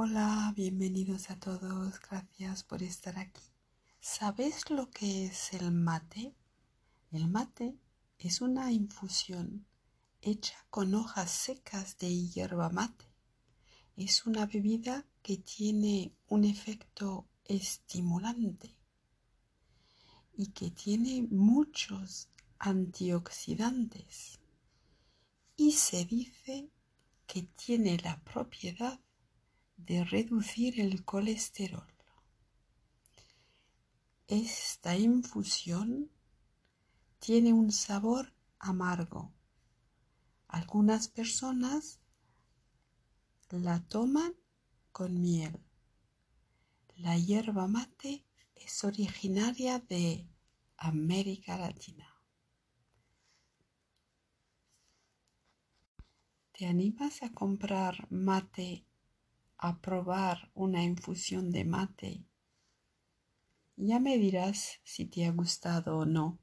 [0.00, 3.42] Hola, bienvenidos a todos, gracias por estar aquí.
[3.98, 6.36] ¿Sabes lo que es el mate?
[7.10, 7.74] El mate
[8.16, 9.66] es una infusión
[10.22, 13.06] hecha con hojas secas de hierba mate.
[13.96, 18.76] Es una bebida que tiene un efecto estimulante
[20.36, 22.28] y que tiene muchos
[22.60, 24.38] antioxidantes
[25.56, 26.70] y se dice
[27.26, 29.00] que tiene la propiedad
[29.78, 31.86] de reducir el colesterol.
[34.26, 36.10] Esta infusión
[37.18, 39.32] tiene un sabor amargo.
[40.48, 42.00] Algunas personas
[43.50, 44.34] la toman
[44.92, 45.58] con miel.
[46.96, 50.28] La hierba mate es originaria de
[50.76, 52.14] América Latina.
[56.52, 58.87] ¿Te animas a comprar mate
[59.58, 62.24] a probar una infusión de mate.
[63.76, 66.38] Ya me dirás si te ha gustado o no.